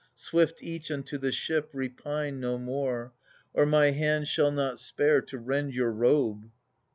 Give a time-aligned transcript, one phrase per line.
[0.15, 3.13] Swift each unto the ship; repine no more,
[3.53, 6.49] Or my hand shall not spare to rend your robe.